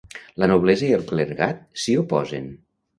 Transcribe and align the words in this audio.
La 0.43 0.47
Noblesa 0.51 0.89
i 0.89 0.97
el 0.97 1.05
Clergat 1.13 1.63
s'hi 1.85 1.99
oposen. 2.05 2.55